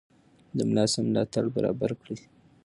د 0.57 0.57
ملا 0.69 0.85
سم 0.93 1.05
ملاتړ 1.09 1.45
برابر 1.55 1.91
کړئ. 2.01 2.17